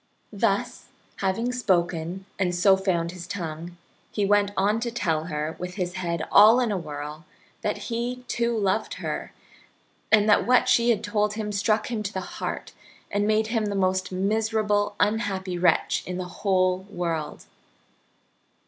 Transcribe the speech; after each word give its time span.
Thus, 0.33 0.85
having 1.17 1.51
spoken, 1.51 2.25
and 2.39 2.55
so 2.55 2.75
found 2.75 3.11
his 3.11 3.27
tongue, 3.27 3.77
he 4.11 4.25
went 4.25 4.49
on 4.57 4.79
to 4.79 4.89
tell 4.89 5.25
her, 5.25 5.55
with 5.59 5.75
his 5.75 5.93
head 5.93 6.23
all 6.31 6.59
in 6.59 6.71
a 6.71 6.77
whirl, 6.79 7.23
that 7.61 7.77
he, 7.77 8.23
too, 8.27 8.57
loved 8.57 8.95
her, 8.95 9.31
and 10.11 10.27
that 10.27 10.47
what 10.47 10.67
she 10.67 10.89
had 10.89 11.03
told 11.03 11.33
him 11.35 11.51
struck 11.51 11.91
him 11.91 12.01
to 12.01 12.13
the 12.13 12.39
heart, 12.41 12.73
and 13.11 13.27
made 13.27 13.49
him 13.53 13.65
the 13.65 13.75
most 13.75 14.11
miserable, 14.11 14.95
unhappy 14.99 15.55
wretch 15.59 16.01
in 16.07 16.17
the 16.17 16.25
whole 16.39 16.79
world. 16.89 17.45